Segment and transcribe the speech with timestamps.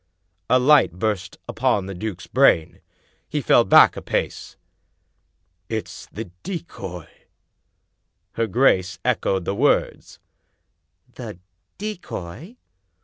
[0.49, 2.81] "A light burst upon the duke's brain.
[3.29, 4.57] He fell back a pace."
[5.69, 7.07] It's the decoy 1"
[8.31, 10.17] Her grace echoed the words:
[11.13, 11.37] "The
[11.77, 12.55] decoy?"